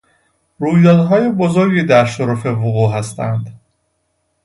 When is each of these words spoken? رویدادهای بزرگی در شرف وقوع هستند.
رویدادهای 0.59 1.29
بزرگی 1.29 1.83
در 1.83 2.05
شرف 2.05 2.45
وقوع 2.45 2.91
هستند. 2.93 3.59